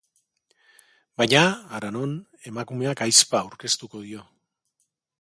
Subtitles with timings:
[1.21, 1.43] Baina,
[1.77, 2.17] hara non,
[2.53, 4.29] emakumeak ahizpa aurkeztuko dio.